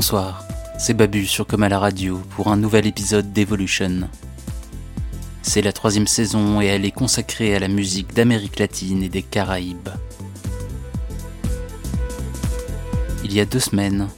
[0.00, 0.46] Bonsoir,
[0.78, 4.08] c'est Babu sur Comme à la radio pour un nouvel épisode d'Evolution.
[5.42, 9.20] C'est la troisième saison et elle est consacrée à la musique d'Amérique latine et des
[9.20, 9.90] Caraïbes.
[13.24, 14.08] Il y a deux semaines,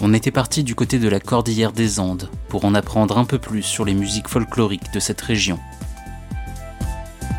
[0.00, 3.40] on était parti du côté de la cordillère des Andes pour en apprendre un peu
[3.40, 5.58] plus sur les musiques folkloriques de cette région.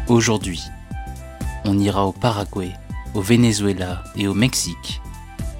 [0.09, 0.61] Aujourd'hui,
[1.63, 2.73] on ira au Paraguay,
[3.13, 5.01] au Venezuela et au Mexique,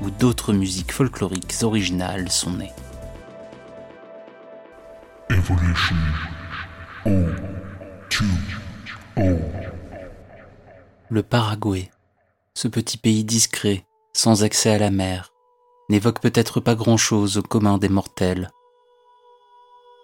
[0.04, 2.72] où d'autres musiques folkloriques originales sont nées.
[5.30, 5.96] Evolution.
[7.06, 7.10] O.
[7.10, 8.26] 2.
[9.18, 9.40] O.
[11.10, 11.90] Le Paraguay,
[12.54, 15.32] ce petit pays discret, sans accès à la mer,
[15.90, 18.52] n'évoque peut-être pas grand-chose au commun des mortels.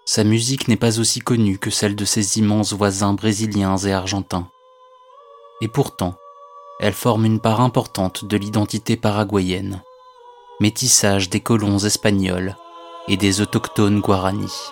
[0.05, 4.49] Sa musique n'est pas aussi connue que celle de ses immenses voisins brésiliens et argentins.
[5.61, 6.15] Et pourtant,
[6.79, 9.83] elle forme une part importante de l'identité paraguayenne,
[10.61, 12.57] métissage des colons espagnols
[13.07, 14.71] et des autochtones guaranis.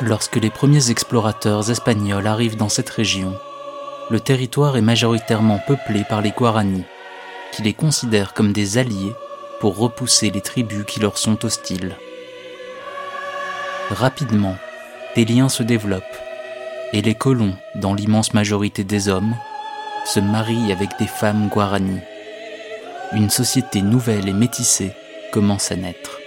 [0.00, 3.38] Lorsque les premiers explorateurs espagnols arrivent dans cette région,
[4.10, 6.84] le territoire est majoritairement peuplé par les Guaranis,
[7.52, 9.14] qui les considèrent comme des alliés
[9.60, 11.96] pour repousser les tribus qui leur sont hostiles.
[13.90, 14.56] Rapidement,
[15.14, 16.02] des liens se développent,
[16.92, 19.36] et les colons, dans l'immense majorité des hommes,
[20.04, 22.00] se marient avec des femmes Guaranis.
[23.12, 24.92] Une société nouvelle et métissée
[25.32, 26.18] commence à naître.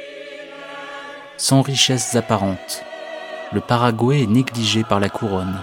[1.38, 2.84] Sans richesses apparentes,
[3.52, 5.60] le Paraguay est négligé par la couronne,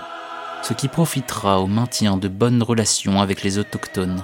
[0.62, 4.22] ce qui profitera au maintien de bonnes relations avec les autochtones.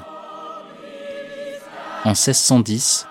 [2.05, 3.07] En 1610,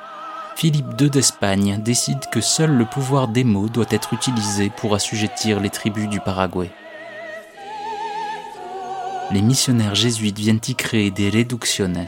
[0.55, 5.59] Philippe II d'Espagne décide que seul le pouvoir des mots doit être utilisé pour assujettir
[5.59, 6.71] les tribus du Paraguay.
[9.31, 12.05] Les missionnaires jésuites viennent y créer des reducciones,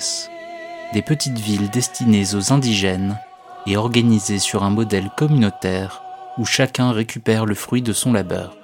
[0.93, 3.19] des petites villes destinées aux indigènes
[3.65, 6.01] et organisées sur un modèle communautaire
[6.37, 8.56] où chacun récupère le fruit de son labeur.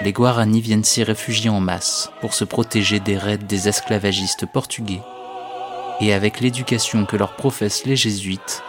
[0.00, 5.02] Les Guaranis viennent s'y réfugier en masse pour se protéger des raids des esclavagistes portugais.
[6.00, 8.62] Et avec l'éducation que leur professent les jésuites,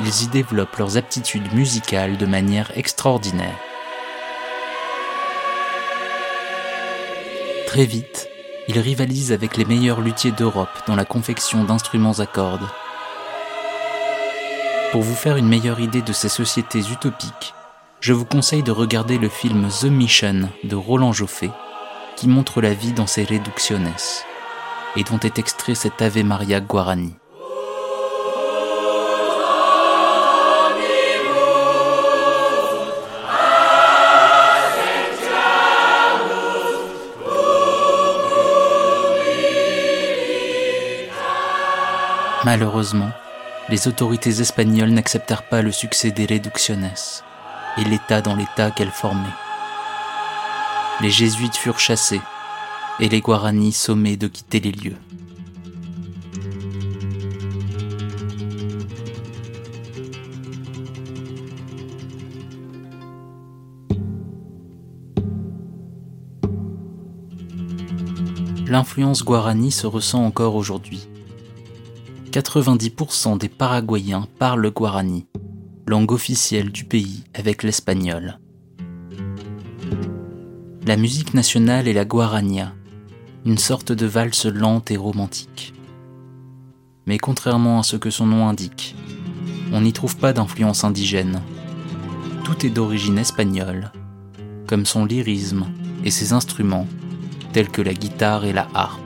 [0.00, 3.56] ils y développent leurs aptitudes musicales de manière extraordinaire.
[7.66, 8.28] Très vite,
[8.68, 12.68] ils rivalisent avec les meilleurs luthiers d'Europe dans la confection d'instruments à cordes
[14.94, 17.52] pour vous faire une meilleure idée de ces sociétés utopiques,
[18.00, 21.50] je vous conseille de regarder le film The Mission de Roland Joffé,
[22.16, 23.92] qui montre la vie dans ses reducciones,
[24.96, 27.14] et dont est extrait cet Ave Maria Guarani.
[42.44, 43.10] Malheureusement,
[43.70, 46.90] les autorités espagnoles n'acceptèrent pas le succès des réductionnes
[47.78, 49.28] et l'État dans l'État qu'elles formaient.
[51.00, 52.20] Les jésuites furent chassés
[53.00, 54.96] et les Guaranis sommés de quitter les lieux.
[68.66, 71.06] L'influence guarani se ressent encore aujourd'hui.
[72.32, 75.26] 90% des Paraguayens parlent le guarani,
[75.86, 78.38] langue officielle du pays avec l'espagnol.
[80.86, 82.72] La musique nationale est la guarania,
[83.44, 85.74] une sorte de valse lente et romantique.
[87.06, 88.96] Mais contrairement à ce que son nom indique,
[89.72, 91.42] on n'y trouve pas d'influence indigène.
[92.44, 93.92] Tout est d'origine espagnole,
[94.66, 95.66] comme son lyrisme
[96.02, 96.88] et ses instruments,
[97.52, 99.03] tels que la guitare et la harpe.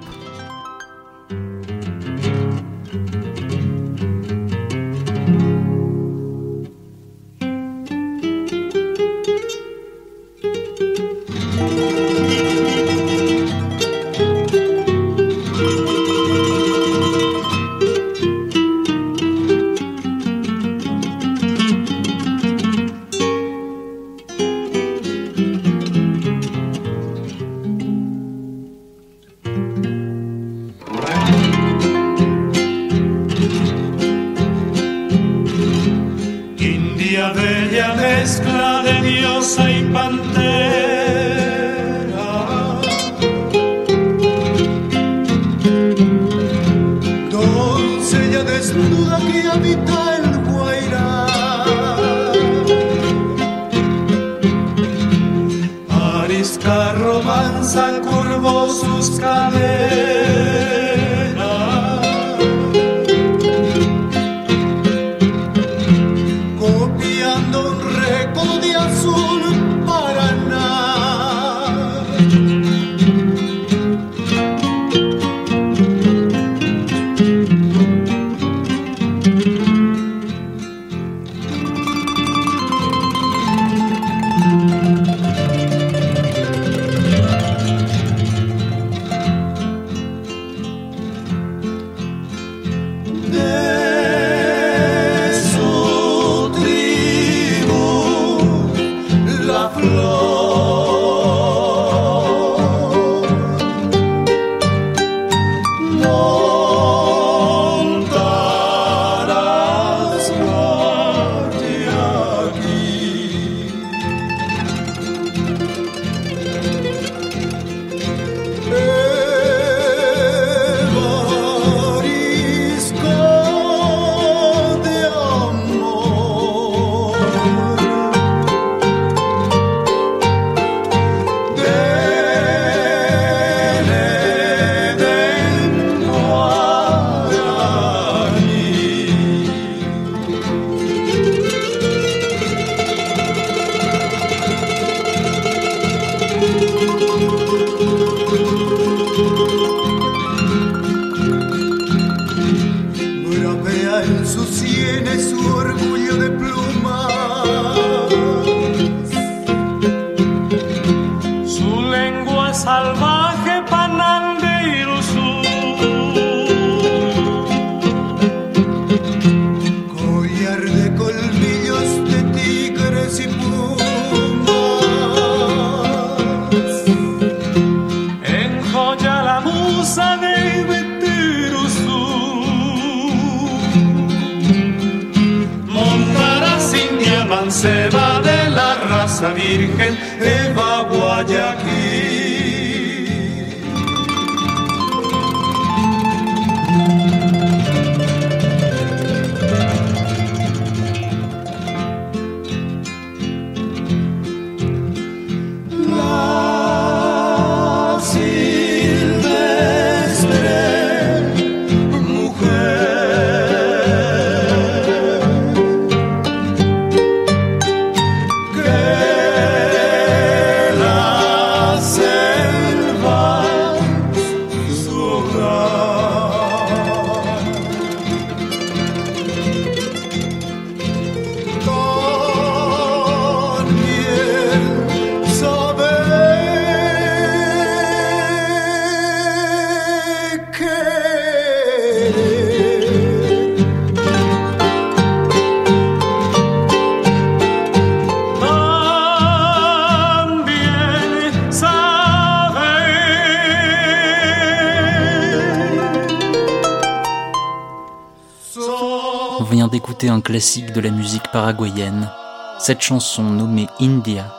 [260.29, 262.11] Classique de la musique paraguayenne,
[262.59, 264.31] cette chanson nommée India,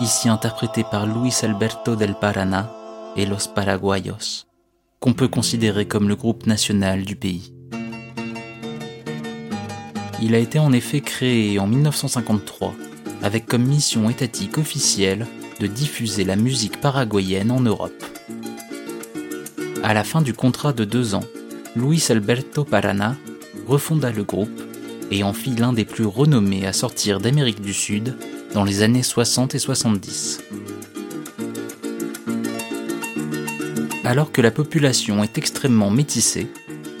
[0.00, 2.72] ici interprétée par Luis Alberto del Paraná
[3.14, 4.46] et Los Paraguayos,
[5.00, 7.52] qu'on peut considérer comme le groupe national du pays.
[10.22, 12.74] Il a été en effet créé en 1953
[13.22, 15.26] avec comme mission étatique officielle
[15.60, 18.02] de diffuser la musique paraguayenne en Europe.
[19.82, 21.24] À la fin du contrat de deux ans,
[21.76, 23.14] Luis Alberto Paraná
[23.68, 24.63] refonda le groupe
[25.14, 28.16] et en fit l'un des plus renommés à sortir d'Amérique du Sud
[28.52, 30.40] dans les années 60 et 70.
[34.02, 36.48] Alors que la population est extrêmement métissée,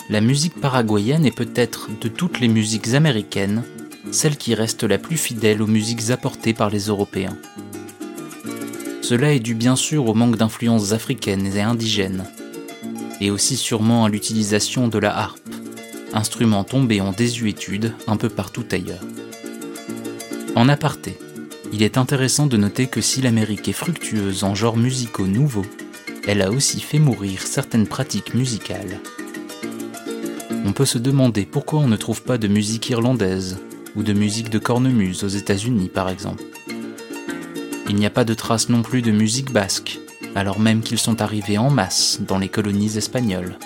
[0.08, 3.64] la musique paraguayenne est peut-être de toutes les musiques américaines
[4.12, 7.36] celle qui reste la plus fidèle aux musiques apportées par les Européens.
[9.02, 12.24] Cela est dû bien sûr au manque d'influences africaines et indigènes,
[13.20, 15.43] et aussi sûrement à l'utilisation de la harpe,
[16.14, 19.04] instrument tombé en désuétude un peu partout ailleurs.
[20.56, 21.18] En aparté,
[21.72, 25.66] il est intéressant de noter que si l'Amérique est fructueuse en genres musicaux nouveaux,
[26.26, 29.00] elle a aussi fait mourir certaines pratiques musicales.
[30.64, 33.58] On peut se demander pourquoi on ne trouve pas de musique irlandaise
[33.96, 36.44] ou de musique de cornemuse aux États-Unis par exemple.
[37.88, 40.00] Il n'y a pas de traces non plus de musique basque,
[40.34, 43.58] alors même qu'ils sont arrivés en masse dans les colonies espagnoles.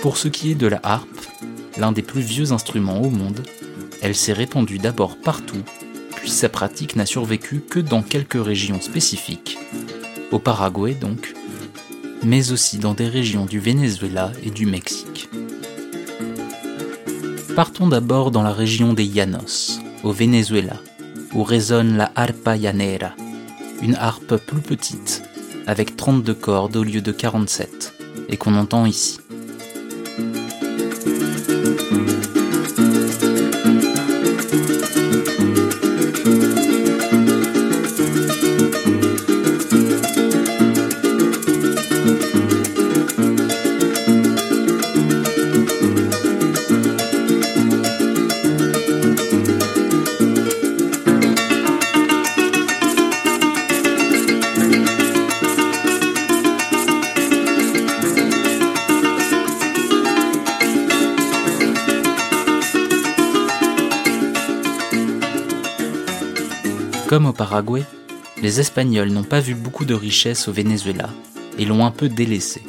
[0.00, 1.26] Pour ce qui est de la harpe,
[1.76, 3.42] l'un des plus vieux instruments au monde,
[4.00, 5.62] elle s'est répandue d'abord partout,
[6.14, 9.58] puis sa pratique n'a survécu que dans quelques régions spécifiques,
[10.30, 11.34] au Paraguay donc,
[12.22, 15.28] mais aussi dans des régions du Venezuela et du Mexique.
[17.56, 20.76] Partons d'abord dans la région des Llanos, au Venezuela,
[21.34, 23.16] où résonne la harpa llanera,
[23.82, 25.24] une harpe plus petite,
[25.66, 27.94] avec 32 cordes au lieu de 47,
[28.28, 29.18] et qu'on entend ici.
[67.38, 67.84] Paraguay,
[68.42, 71.08] les Espagnols n'ont pas vu beaucoup de richesses au Venezuela
[71.56, 72.62] et l'ont un peu délaissé.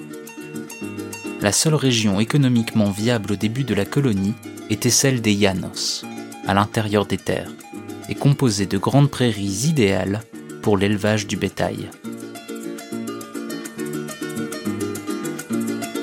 [1.41, 4.35] La seule région économiquement viable au début de la colonie
[4.69, 6.05] était celle des Llanos,
[6.45, 7.51] à l'intérieur des terres,
[8.09, 10.21] et composée de grandes prairies idéales
[10.61, 11.89] pour l'élevage du bétail.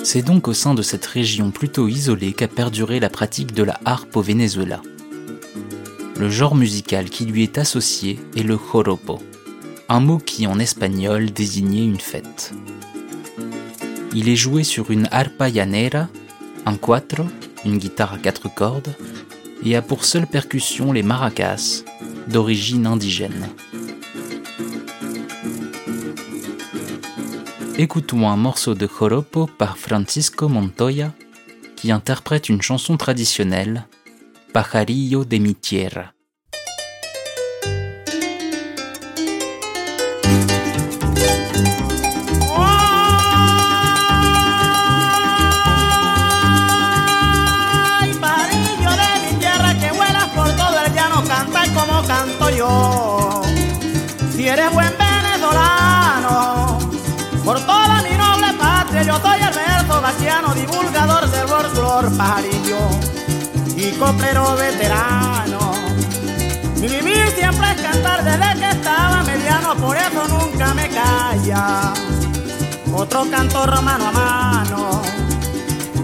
[0.03, 3.79] C'est donc au sein de cette région plutôt isolée qu'a perduré la pratique de la
[3.85, 4.83] harpe au Venezuela.
[6.19, 9.21] Le genre musical qui lui est associé est le joropo,
[9.91, 12.55] un mot qui en espagnol désignait une fête.
[14.15, 16.09] Il est joué sur une arpa llanera,
[16.65, 17.25] un cuatro,
[17.67, 18.97] une guitare à quatre cordes,
[19.63, 21.83] et a pour seule percussion les maracas,
[22.29, 23.51] d'origine indigène.
[27.77, 31.13] Écoutons un morceau de joropo par Francisco Montoya,
[31.77, 33.87] qui interprète une chanson traditionnelle
[34.57, 36.15] pajarillo de mi tierra.
[48.01, 53.43] ¡Ay, pajarillo de mi tierra que vuelas por todo el llano, canta como canto yo!
[54.35, 56.79] Si eres buen venezolano,
[57.45, 60.01] por toda mi noble patria, yo soy el verso
[60.55, 63.16] divulgador del folclor, pajarillo
[63.89, 65.73] y coplero veterano.
[66.81, 71.93] Mi vivir siempre es cantar desde que estaba mediano, por eso nunca me calla.
[72.93, 75.26] Otro canto romano a mano.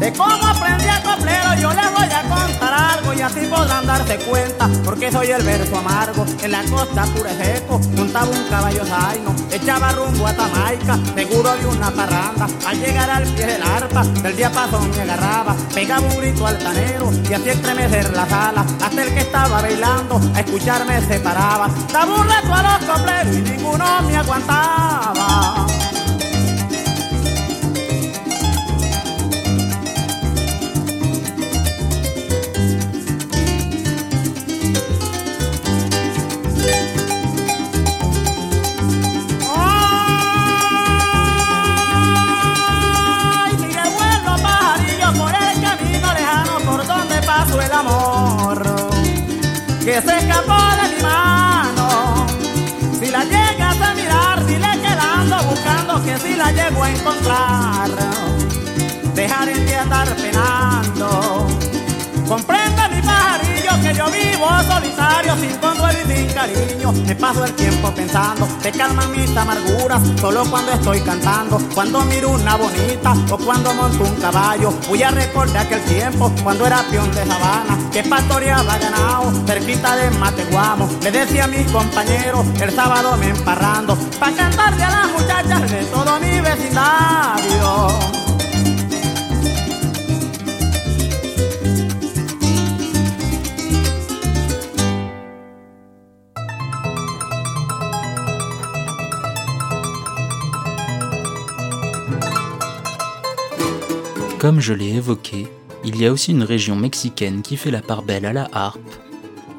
[0.02, 4.16] De cómo aprendí a coplero, yo les voy a contar algo y así podrán darse
[4.16, 6.26] cuenta, porque soy el verso amargo.
[6.42, 11.66] En la costa pura seco, montaba un caballo zaino, echaba rumbo a Tamaica, seguro de
[11.66, 12.48] una parranda.
[12.66, 17.34] Al llegar al pie del arpa, del diapasón me agarraba, pegaba un grito altanero y
[17.34, 18.66] hacía estremecer la sala.
[18.84, 21.68] Hasta el que estaba bailando, a escucharme se paraba.
[21.92, 25.66] Daba un reto a los copleros y ninguno me aguantaba.
[65.36, 66.92] Sin consuelo y sin cariño.
[67.06, 72.30] Me paso el tiempo pensando, te calman mis amarguras, solo cuando estoy cantando, cuando miro
[72.30, 74.72] una bonita o cuando monto un caballo.
[74.88, 80.10] Voy a recordar aquel tiempo cuando era peón de sabana, que pastoreaba ganado, cerquita de
[80.12, 80.88] Mateguamo.
[81.02, 85.84] Le decía a mis compañeros, el sábado me emparrando, pa' cantarle a las muchachas de
[85.86, 88.11] todo mi vecindario.
[104.42, 105.46] Comme je l'ai évoqué,
[105.84, 108.80] il y a aussi une région mexicaine qui fait la part belle à la harpe,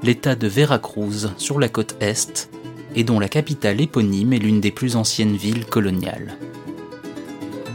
[0.03, 2.49] l'État de Veracruz sur la côte est,
[2.93, 6.35] et dont la capitale éponyme est l'une des plus anciennes villes coloniales.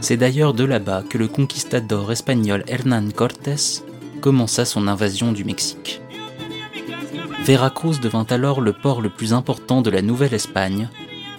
[0.01, 3.81] C'est d'ailleurs de là-bas que le conquistador espagnol Hernán Cortés
[4.21, 6.01] commença son invasion du Mexique.
[7.43, 10.89] Veracruz devint alors le port le plus important de la Nouvelle-Espagne,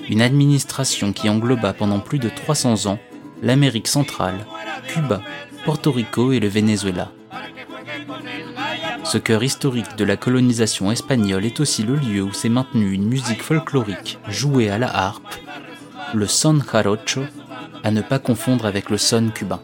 [0.09, 2.99] une administration qui engloba pendant plus de 300 ans
[3.41, 4.45] l'Amérique centrale,
[4.89, 5.23] Cuba,
[5.65, 7.13] Porto Rico et le Venezuela.
[9.05, 13.07] Ce cœur historique de la colonisation espagnole est aussi le lieu où s'est maintenue une
[13.07, 15.35] musique folklorique jouée à la harpe,
[16.15, 17.23] le son jarocho,
[17.85, 19.61] à ne pas confondre avec le son cubain.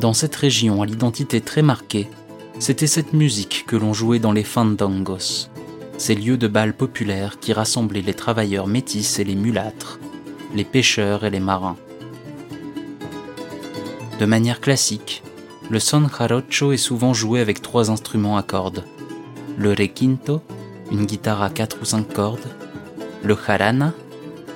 [0.00, 2.08] Dans cette région à l'identité très marquée,
[2.58, 5.48] c'était cette musique que l'on jouait dans les fandangos,
[5.98, 9.98] ces lieux de bal populaires qui rassemblaient les travailleurs métis et les mulâtres,
[10.54, 11.76] les pêcheurs et les marins.
[14.18, 15.22] De manière classique,
[15.68, 18.84] le son jarocho est souvent joué avec trois instruments à cordes.
[19.58, 20.40] Le requinto,
[20.90, 22.48] une guitare à quatre ou cinq cordes,
[23.22, 23.92] le jarana,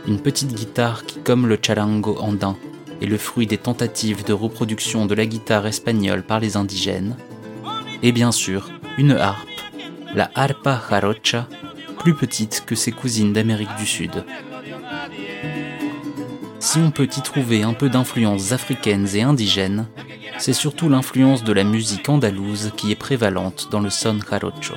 [0.06, 2.56] une petite guitare qui, comme le charango andin,
[3.02, 7.16] est le fruit des tentatives de reproduction de la guitare espagnole par les indigènes,
[8.02, 8.68] et bien sûr
[8.98, 9.48] une harpe,
[10.14, 11.46] la harpa jarocha,
[11.98, 14.24] plus petite que ses cousines d'Amérique du Sud.
[16.58, 19.86] Si on peut y trouver un peu d'influences africaines et indigènes,
[20.38, 24.74] c'est surtout l'influence de la musique andalouse qui est prévalente dans le son jarocho.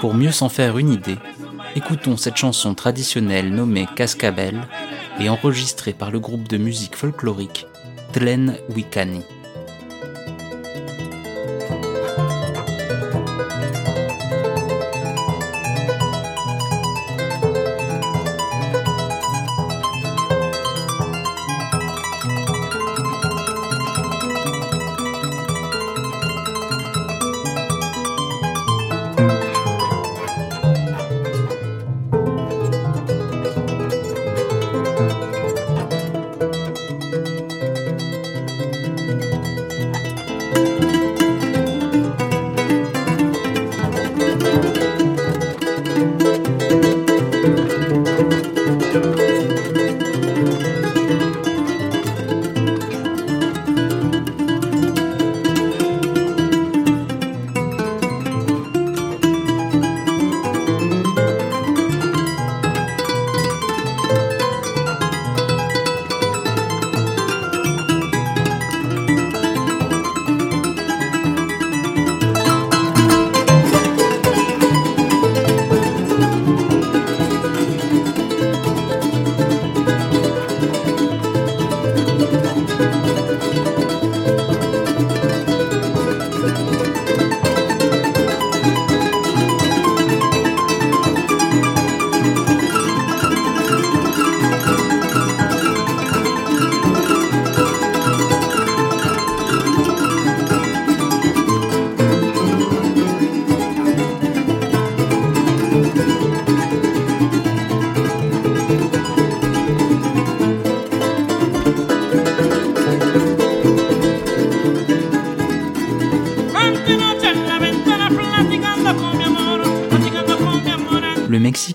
[0.00, 1.18] Pour mieux s'en faire une idée,
[1.76, 4.60] écoutons cette chanson traditionnelle nommée Cascabel
[5.18, 7.66] et enregistrée par le groupe de musique folklorique
[8.12, 9.22] Tlen Wikani.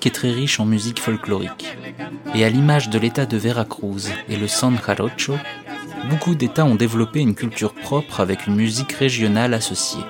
[0.08, 1.78] Est très riche en musique folklorique.
[2.34, 5.36] Et à l'image de l'État de Veracruz et le San Jarocho,
[6.10, 10.04] beaucoup d'États ont développé une culture propre avec une musique régionale associée.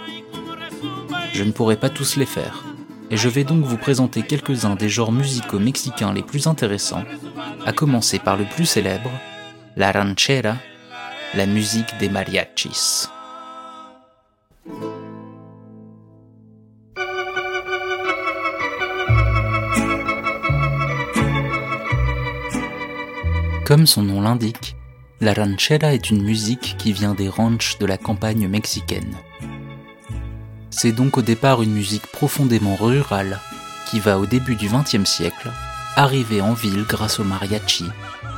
[1.34, 2.66] Je ne pourrai pas tous les faire,
[3.12, 7.04] et je vais donc vous présenter quelques-uns des genres musicaux mexicains les plus intéressants,
[7.66, 9.12] à commencer par le plus célèbre,
[9.76, 10.56] la ranchera,
[11.34, 13.08] la musique des mariachis.
[23.66, 24.76] Comme son nom l'indique,
[25.22, 29.16] la ranchera est une musique qui vient des ranchs de la campagne mexicaine.
[30.70, 33.40] C'est donc au départ une musique profondément rurale
[33.90, 35.50] qui va au début du XXe siècle
[35.96, 37.86] arriver en ville grâce au mariachi,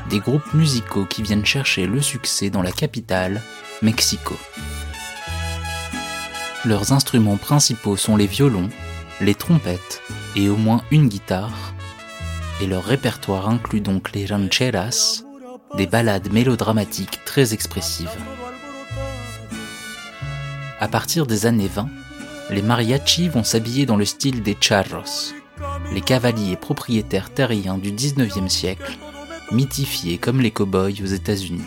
[0.10, 3.42] des groupes musicaux qui viennent chercher le succès dans la capitale,
[3.82, 4.38] Mexico.
[6.64, 8.70] Leurs instruments principaux sont les violons,
[9.20, 10.02] les trompettes
[10.38, 11.74] et au moins une guitare,
[12.62, 15.24] et leur répertoire inclut donc les rancheras,
[15.76, 18.10] des ballades mélodramatiques très expressives.
[20.80, 21.88] À partir des années 20,
[22.50, 25.34] les mariachis vont s'habiller dans le style des charros,
[25.94, 28.98] les cavaliers propriétaires terriens du 19e siècle,
[29.52, 31.64] mythifiés comme les cow-boys aux États-Unis.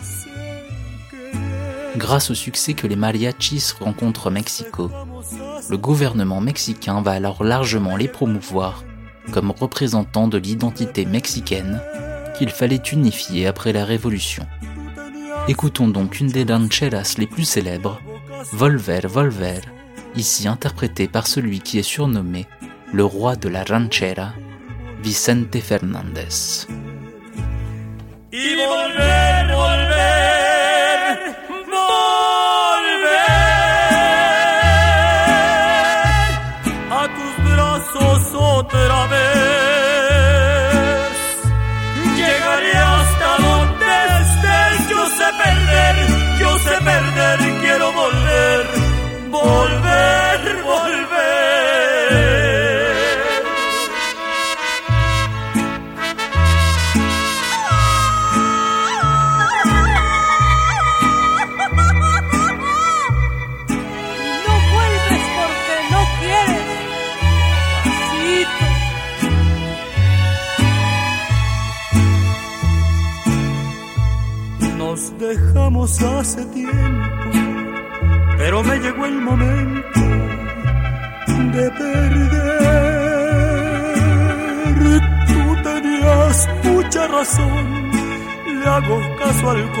[1.97, 4.89] Grâce au succès que les mariachis rencontrent au Mexico,
[5.69, 8.83] le gouvernement mexicain va alors largement les promouvoir
[9.31, 11.81] comme représentants de l'identité mexicaine
[12.37, 14.45] qu'il fallait unifier après la Révolution.
[15.47, 17.99] Écoutons donc une des rancheras les plus célèbres,
[18.51, 19.61] Volver Volver,
[20.15, 22.47] ici interprétée par celui qui est surnommé
[22.93, 24.33] le roi de la ranchera,
[25.01, 25.55] Vicente
[29.47, 30.20] volver.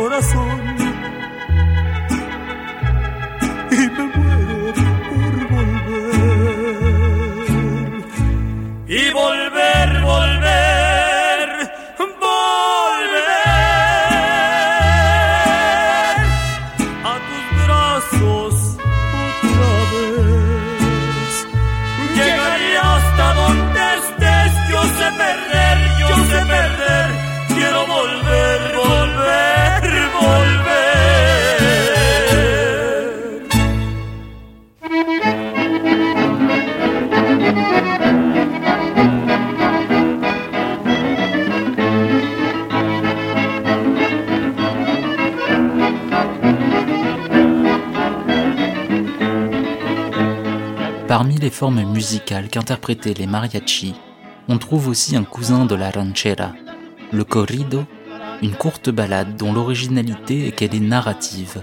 [0.01, 0.70] Corazón
[51.61, 53.93] Formes musicales qu'interprétaient les mariachis,
[54.47, 56.53] on trouve aussi un cousin de la ranchera,
[57.11, 57.83] le corrido,
[58.41, 61.61] une courte ballade dont l'originalité est qu'elle est narrative.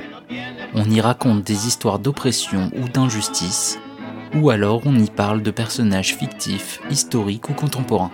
[0.73, 3.81] On y raconte des histoires d'oppression ou d'injustice,
[4.37, 8.13] ou alors on y parle de personnages fictifs, historiques ou contemporains.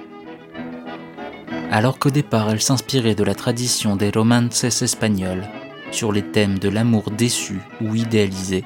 [1.70, 5.46] Alors qu'au départ elle s'inspirait de la tradition des romances espagnols
[5.90, 8.64] sur les thèmes de l'amour déçu ou idéalisé,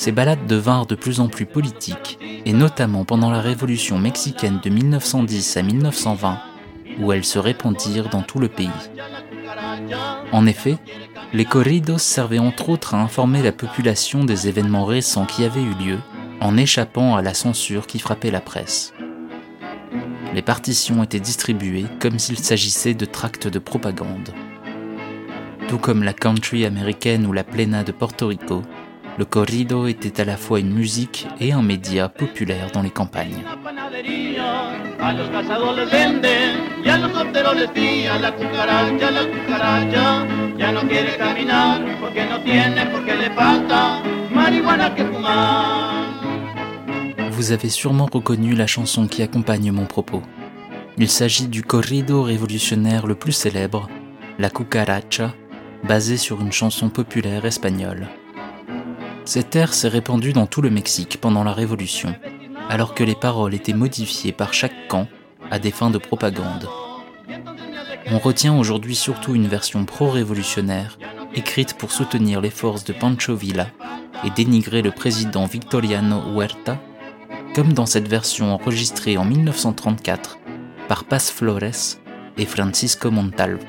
[0.00, 4.70] ces ballades devinrent de plus en plus politiques, et notamment pendant la révolution mexicaine de
[4.70, 6.38] 1910 à 1920,
[7.00, 8.70] où elles se répandirent dans tout le pays.
[10.32, 10.78] En effet,
[11.34, 15.74] les corridos servaient entre autres à informer la population des événements récents qui avaient eu
[15.74, 15.98] lieu,
[16.40, 18.94] en échappant à la censure qui frappait la presse.
[20.32, 24.32] Les partitions étaient distribuées comme s'il s'agissait de tracts de propagande.
[25.68, 28.62] Tout comme la country américaine ou la plena de Porto Rico,
[29.18, 33.42] le corrido était à la fois une musique et un média populaire dans les campagnes.
[47.30, 50.22] Vous avez sûrement reconnu la chanson qui accompagne mon propos.
[50.98, 53.88] Il s'agit du corrido révolutionnaire le plus célèbre,
[54.38, 55.34] La Cucaracha,
[55.84, 58.08] basé sur une chanson populaire espagnole.
[59.30, 62.16] Cet air s'est répandu dans tout le Mexique pendant la Révolution,
[62.68, 65.06] alors que les paroles étaient modifiées par chaque camp
[65.52, 66.68] à des fins de propagande.
[68.10, 70.98] On retient aujourd'hui surtout une version pro-révolutionnaire,
[71.32, 73.68] écrite pour soutenir les forces de Pancho Villa
[74.24, 76.80] et dénigrer le président Victoriano Huerta,
[77.54, 80.38] comme dans cette version enregistrée en 1934
[80.88, 82.00] par Paz Flores
[82.36, 83.62] et Francisco Montalvo.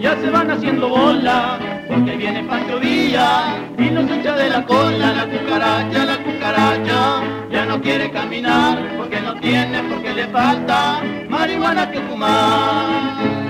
[0.00, 5.12] Ya se van haciendo bola, porque viene Pancho Villa y nos echa de la cola
[5.12, 7.22] la cucaracha, la cucaracha.
[7.50, 13.43] Ya no quiere caminar porque no tiene, porque le falta marihuana que fumar.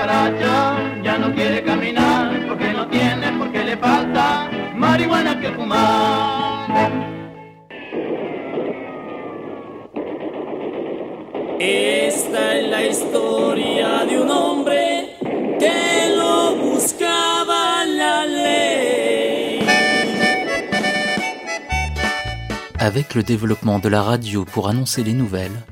[0.00, 5.50] Cucaracha, la cucaracha, ya no quiere caminar porque no tiene, porque le falta marihuana que
[5.52, 6.90] fumar.
[11.58, 15.16] Esta es la historia de un hombre
[15.58, 19.60] que lo buscaba la ley.
[22.78, 25.62] Avec le développement de la radio pour annoncer les nouvelles,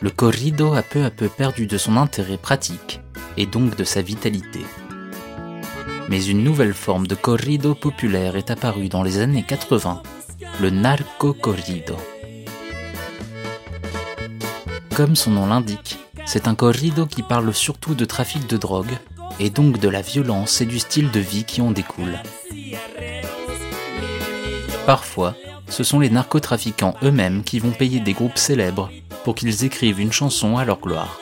[0.00, 3.03] le corrido a peu à peu perdu de son intérêt pratique
[3.36, 4.60] et donc de sa vitalité.
[6.08, 10.02] Mais une nouvelle forme de corrido populaire est apparue dans les années 80
[10.60, 11.96] le narco corrido.
[14.94, 18.96] Comme son nom l'indique, c'est un corrido qui parle surtout de trafic de drogue,
[19.40, 22.20] et donc de la violence et du style de vie qui en découle.
[24.86, 25.34] Parfois,
[25.68, 28.90] ce sont les narcotrafiquants eux-mêmes qui vont payer des groupes célèbres
[29.24, 31.18] pour qu'ils écrivent une chanson à leur gloire.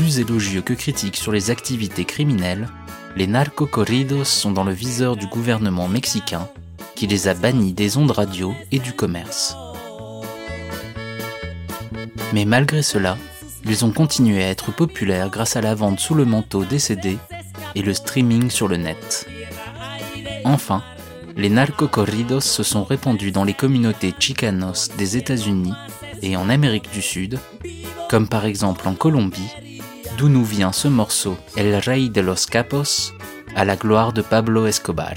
[0.00, 2.70] Plus élogieux que critiques sur les activités criminelles,
[3.16, 6.48] les narcocorridos sont dans le viseur du gouvernement mexicain
[6.96, 9.54] qui les a bannis des ondes radio et du commerce.
[12.32, 13.18] Mais malgré cela,
[13.66, 17.18] ils ont continué à être populaires grâce à la vente sous le manteau des CD
[17.74, 19.28] et le streaming sur le net.
[20.44, 20.82] Enfin,
[21.36, 25.74] les narcocorridos se sont répandus dans les communautés chicanos des États-Unis
[26.22, 27.38] et en Amérique du Sud,
[28.08, 29.50] comme par exemple en Colombie,
[30.20, 33.14] d'où nous vient ce morceau El Rey de los Capos,
[33.56, 35.14] à la gloire de Pablo Escobar.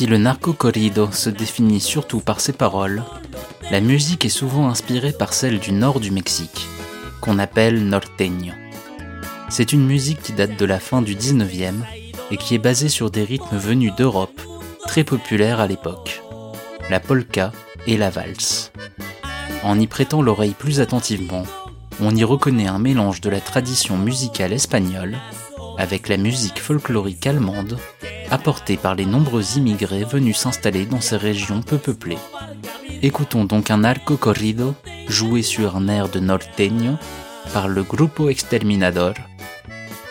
[0.00, 3.04] Si le narco corrido se définit surtout par ses paroles,
[3.70, 6.66] la musique est souvent inspirée par celle du nord du Mexique,
[7.20, 8.54] qu'on appelle norteño.
[9.50, 11.82] C'est une musique qui date de la fin du 19e
[12.30, 14.40] et qui est basée sur des rythmes venus d'Europe,
[14.86, 16.22] très populaires à l'époque,
[16.88, 17.52] la polka
[17.86, 18.72] et la valse.
[19.64, 21.44] En y prêtant l'oreille plus attentivement,
[22.00, 25.18] on y reconnaît un mélange de la tradition musicale espagnole
[25.78, 27.78] avec la musique folklorique allemande
[28.30, 32.18] apportée par les nombreux immigrés venus s'installer dans ces régions peu peuplées.
[33.02, 34.74] Écoutons donc un narco corrido
[35.08, 36.96] joué sur un air de norteño
[37.52, 39.14] par le Grupo Exterminador.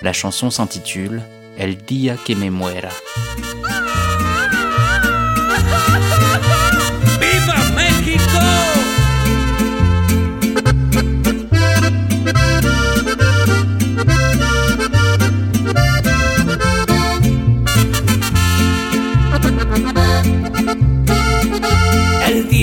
[0.01, 1.21] La chanson s'intitule
[1.57, 2.89] El día que me muera.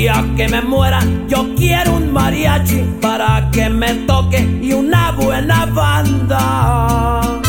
[0.06, 5.66] Día que me muera, yo quiero un mariachi para que me toque y una buena
[5.66, 7.40] banda.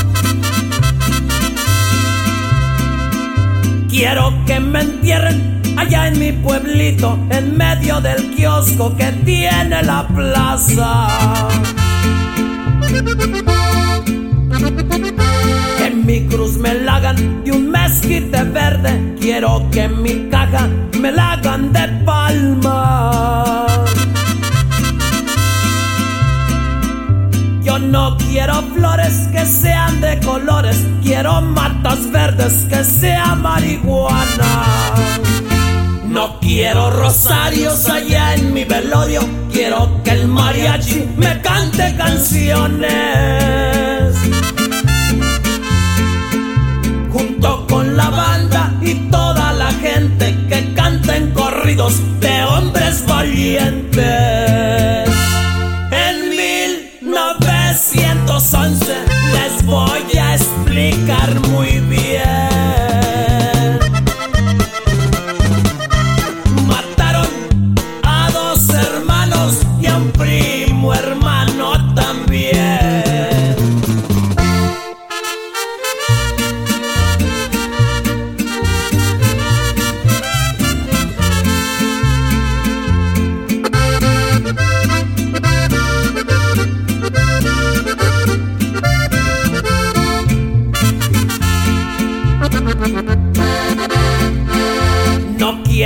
[3.87, 10.07] Quiero que me entierren allá en mi pueblito, en medio del kiosco que tiene la
[10.07, 11.07] plaza.
[15.77, 19.15] Que mi cruz me la hagan de un mezquite verde.
[19.19, 20.27] Quiero que mi
[20.99, 23.65] me la hagan de palma.
[27.61, 30.85] Yo no quiero flores que sean de colores.
[31.03, 34.93] Quiero matas verdes que sea marihuana.
[36.05, 39.21] No quiero rosarios allá en mi velorio.
[39.51, 42.87] Quiero que el mariachi me cante canciones.
[47.11, 49.16] Junto con la banda y toda
[53.47, 53.86] And.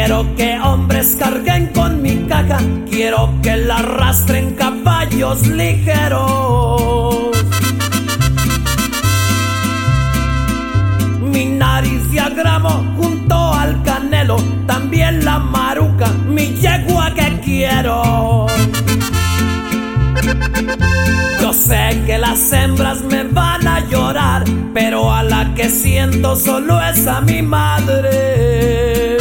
[0.04, 2.58] Quiero que hombres carguen con mi caja,
[2.90, 7.30] quiero que la arrastren caballos ligeros.
[11.22, 18.48] Mi nariz diagramo junto al canelo, también la maruca, mi yegua que quiero.
[21.42, 26.82] Yo sé que las hembras me van a llorar, pero a la que siento solo
[26.82, 29.21] es a mi madre.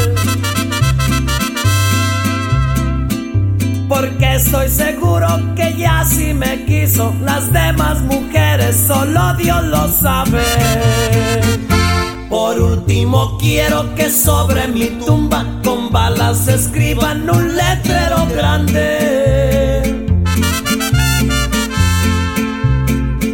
[4.00, 10.42] Porque estoy seguro que ya si me quiso, las demás mujeres solo Dios lo sabe.
[12.30, 19.82] Por último quiero que sobre mi tumba con balas escriban un letrero grande.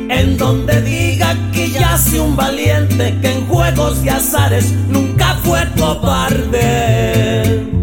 [0.09, 7.75] En donde diga que yace un valiente que en juegos y azares nunca fue cobarde.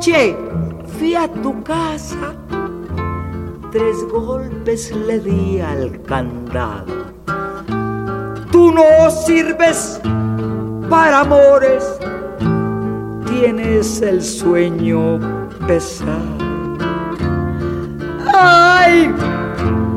[0.00, 0.34] Anoche
[0.96, 2.34] fui a tu casa,
[3.70, 7.12] tres golpes le di al candado.
[8.50, 10.00] Tú no sirves
[10.88, 11.84] para amores,
[13.26, 15.20] tienes el sueño
[15.66, 16.38] pesado.
[18.32, 19.14] ¡Ay!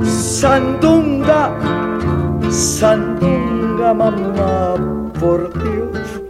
[0.02, 1.50] Sandunga,
[2.50, 4.76] Sandunga, mamá,
[5.18, 6.22] por Dios.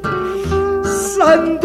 [1.18, 1.63] Sandunga,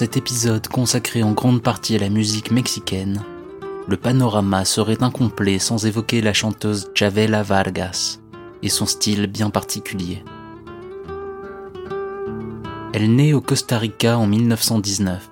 [0.00, 3.22] cet épisode consacré en grande partie à la musique mexicaine,
[3.86, 8.18] le panorama serait incomplet sans évoquer la chanteuse Chavela Vargas
[8.62, 10.24] et son style bien particulier.
[12.94, 15.30] Elle naît au Costa Rica en 1919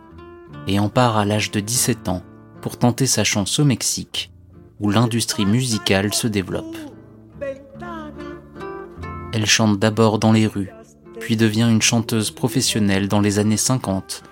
[0.66, 2.22] et en part à l'âge de 17 ans
[2.60, 4.30] pour tenter sa chance au Mexique,
[4.80, 6.76] où l'industrie musicale se développe.
[9.32, 10.74] Elle chante d'abord dans les rues,
[11.20, 14.24] puis devient une chanteuse professionnelle dans les années 50,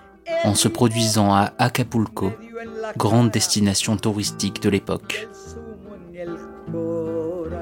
[0.46, 2.32] en se produisant à Acapulco,
[2.96, 5.28] grande destination touristique de l'époque.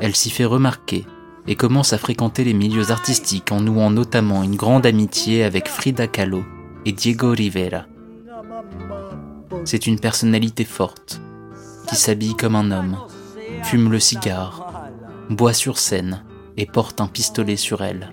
[0.02, 1.06] Elle s'y fait remarquer
[1.46, 6.06] et commence à fréquenter les milieux artistiques en nouant notamment une grande amitié avec Frida
[6.06, 6.44] Kahlo
[6.84, 7.86] et Diego Rivera.
[9.64, 11.22] C'est une personnalité forte,
[11.88, 12.98] qui s'habille comme un homme,
[13.62, 14.90] fume le cigare,
[15.30, 16.22] boit sur scène
[16.58, 18.12] et porte un pistolet sur elle.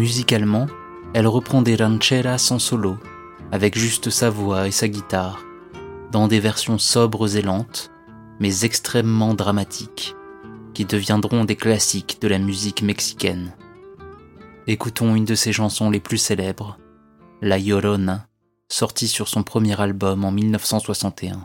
[0.00, 0.66] Musicalement,
[1.12, 2.96] elle reprend des rancheras en solo,
[3.52, 5.44] avec juste sa voix et sa guitare,
[6.10, 7.90] dans des versions sobres et lentes,
[8.38, 10.16] mais extrêmement dramatiques,
[10.72, 13.52] qui deviendront des classiques de la musique mexicaine.
[14.66, 16.78] Écoutons une de ses chansons les plus célèbres,
[17.42, 18.26] La Llorona,
[18.70, 21.44] sortie sur son premier album en 1961.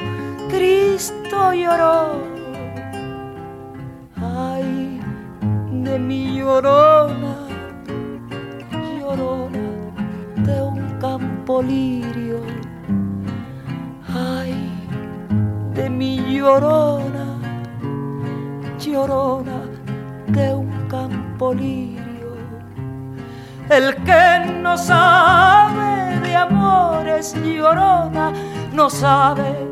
[0.51, 2.19] Cristo lloró.
[4.17, 4.99] Ay,
[5.71, 7.35] de mi llorona,
[8.99, 9.65] llorona
[10.35, 12.41] de un campo lirio.
[14.13, 14.53] Ay,
[15.73, 17.25] de mi llorona,
[18.77, 19.61] llorona
[20.27, 22.35] de un campo lirio.
[23.69, 28.33] El que no sabe de amores llorona,
[28.73, 29.71] no sabe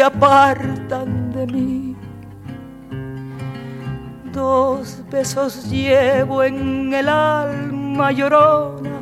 [0.00, 1.94] Se apartan de mí.
[4.32, 8.98] Dos besos llevo en el alma llorona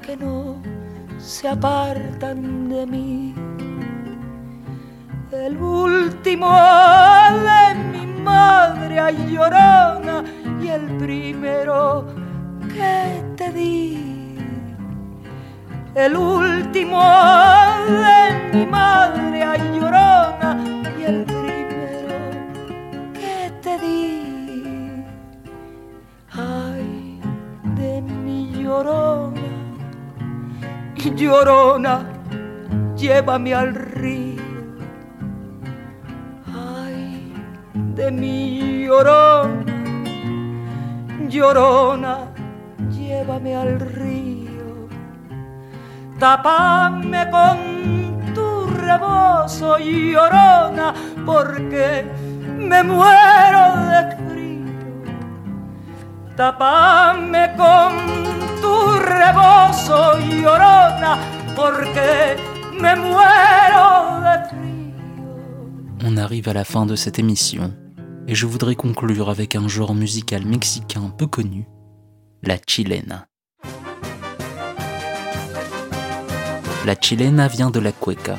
[0.00, 0.56] que no
[1.18, 3.34] se apartan de mí.
[5.32, 6.50] El último
[7.48, 10.24] de mi madre a llorona
[10.62, 12.06] y el primero
[12.74, 14.08] que te di
[15.94, 17.02] el último
[18.02, 19.78] de mi madre ay
[20.38, 20.56] llorona
[20.98, 22.18] y el primero
[23.14, 25.04] que te di.
[26.30, 27.20] Ay
[27.76, 29.40] de mi llorona
[31.16, 32.04] llorona
[32.96, 34.42] llévame al río.
[36.46, 37.32] Ay
[37.94, 39.74] de mi llorona
[41.28, 42.18] llorona
[42.90, 44.88] llévame al río.
[46.18, 47.97] Tapame con
[48.88, 50.94] tu rebozo llorona,
[51.26, 52.04] porque
[52.56, 54.74] me muero de frío.
[56.36, 57.92] Tapame con
[58.60, 61.18] tu rebozo llorona,
[61.54, 62.36] porque
[62.80, 64.94] me muero de frío.
[66.04, 67.74] On arrive à la fin de cette émission
[68.26, 71.66] et je voudrais conclure avec un genre musical mexicain peu connu,
[72.42, 73.26] la chilena.
[76.86, 78.38] La chilena vient de la cueca,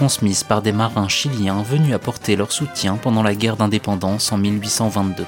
[0.00, 5.26] transmise par des marins chiliens venus apporter leur soutien pendant la guerre d'indépendance en 1822.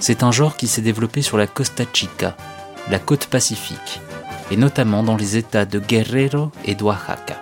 [0.00, 2.36] C'est un genre qui s'est développé sur la Costa Chica,
[2.90, 4.00] la côte pacifique,
[4.50, 7.36] et notamment dans les États de Guerrero et d'Oaxaca.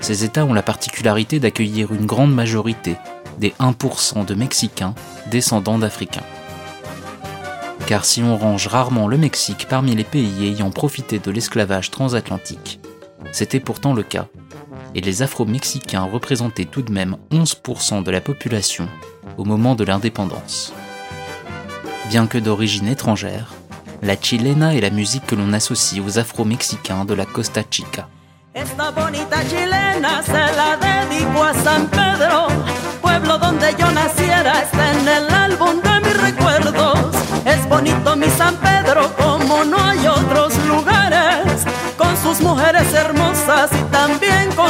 [0.00, 2.96] Ces États ont la particularité d'accueillir une grande majorité
[3.38, 4.94] des 1% de Mexicains
[5.30, 6.24] descendants d'Africains
[7.86, 12.80] car si on range rarement le Mexique parmi les pays ayant profité de l'esclavage transatlantique,
[13.32, 14.26] c'était pourtant le cas,
[14.94, 18.88] et les Afro-Mexicains représentaient tout de même 11% de la population
[19.36, 20.72] au moment de l'indépendance.
[22.08, 23.52] Bien que d'origine étrangère,
[24.02, 28.08] la chilena est la musique que l'on associe aux Afro-Mexicains de la Costa Chica.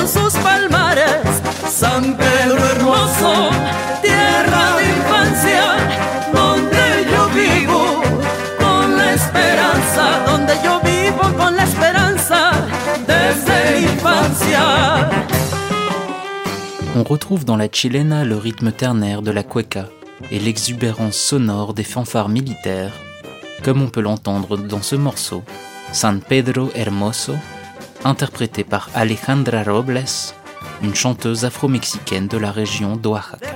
[0.07, 1.43] Sus palmares.
[1.69, 3.51] San Pedro hermoso,
[4.03, 5.65] tierra de infancia,
[6.33, 8.03] donde yo vivo
[8.59, 12.53] con la esperanza, donde yo vivo con la esperanza
[13.07, 15.11] desde infancia.
[16.97, 19.89] on retrouve dans la chilena le rythme ternaire de la cueca
[20.31, 22.93] et l'exubérance sonore des fanfares militaires,
[23.63, 25.43] comme on peut l'entendre dans ce morceau,
[25.93, 27.35] San Pedro Hermoso,
[28.05, 30.05] interprétée par Alejandra Robles,
[30.83, 33.47] une chanteuse afro-mexicaine de la région d'Oaxaca.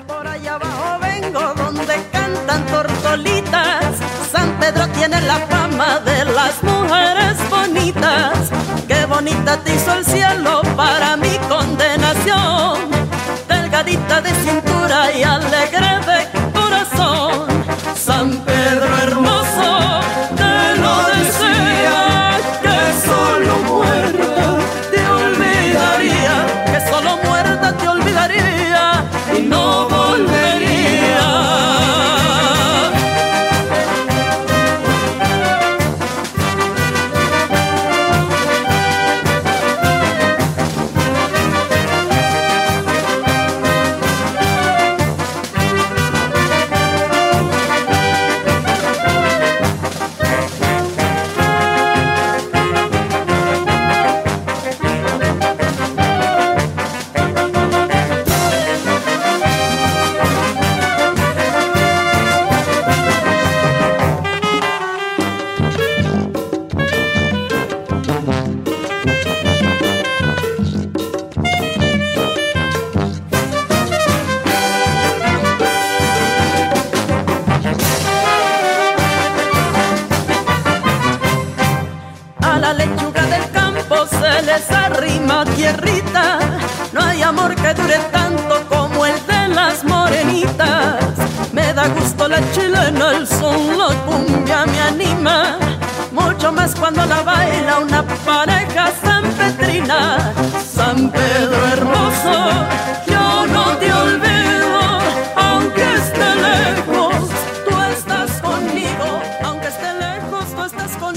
[4.32, 8.50] San Pedro tiene la fama de las mujeres bonitas.
[8.86, 12.78] Qué bonita te hizo el cielo para mi condenación.
[13.48, 16.39] Delgadita de cintura y alegre de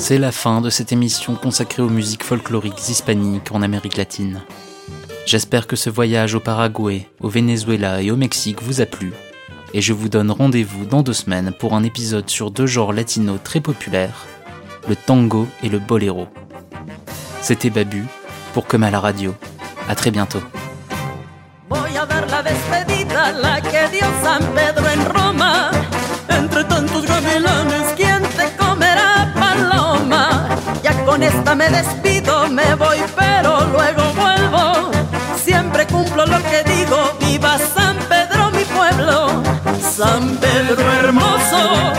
[0.06, 4.42] C'est la fin de cette émission consacrée aux musiques folkloriques hispaniques en Amérique latine.
[5.26, 9.14] J'espère que ce voyage au Paraguay, au Venezuela et au Mexique vous a plu,
[9.74, 13.40] et je vous donne rendez-vous dans deux semaines pour un épisode sur deux genres latinos
[13.46, 14.26] très populaires,
[14.90, 16.28] le tango et le boléro.
[17.42, 18.04] C'était Babu,
[18.54, 19.34] pour Comme à la radio.
[19.88, 20.42] À très bientôt.
[31.56, 34.92] Me despido, me voy, pero luego vuelvo.
[35.44, 39.44] Siempre cumplo lo que digo, viva San Pedro, mi pueblo.
[39.96, 41.94] San Pedro hermoso,